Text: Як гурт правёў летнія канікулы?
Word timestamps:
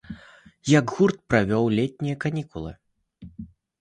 Як 0.79 0.93
гурт 1.01 1.19
правёў 1.33 1.69
летнія 1.81 2.15
канікулы? 2.25 2.73